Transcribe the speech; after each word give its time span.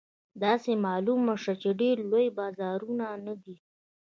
داسې 0.43 0.71
معلومه 0.85 1.33
شوه 1.43 1.55
چې 1.61 1.69
ډېر 1.81 1.97
لوی 2.11 2.27
بازار 2.39 2.79
نه 3.25 3.33
دی. 3.43 3.55